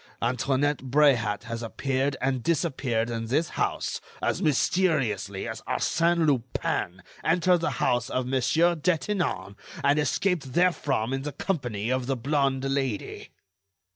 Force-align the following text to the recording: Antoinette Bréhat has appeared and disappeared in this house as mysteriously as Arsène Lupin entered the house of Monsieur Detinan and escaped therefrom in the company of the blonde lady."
Antoinette 0.19 0.79
Bréhat 0.89 1.43
has 1.43 1.61
appeared 1.61 2.17
and 2.19 2.41
disappeared 2.41 3.11
in 3.11 3.27
this 3.27 3.49
house 3.49 4.01
as 4.19 4.41
mysteriously 4.41 5.47
as 5.47 5.61
Arsène 5.67 6.25
Lupin 6.25 7.03
entered 7.23 7.59
the 7.59 7.69
house 7.77 8.09
of 8.09 8.25
Monsieur 8.25 8.73
Detinan 8.73 9.55
and 9.83 9.99
escaped 9.99 10.53
therefrom 10.55 11.13
in 11.13 11.21
the 11.21 11.31
company 11.31 11.91
of 11.91 12.07
the 12.07 12.17
blonde 12.17 12.63
lady." 12.65 13.29